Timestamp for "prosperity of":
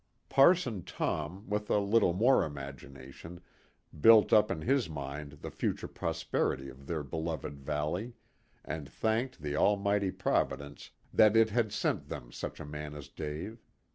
5.87-6.87